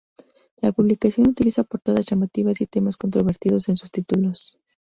La 0.63 0.71
publicación 0.71 1.29
utiliza 1.29 1.63
portadas 1.63 2.07
llamativas 2.09 2.59
y 2.59 2.65
temas 2.65 2.97
controvertidos 2.97 3.69
en 3.69 3.77
sus 3.77 3.91
títulos. 3.91 4.57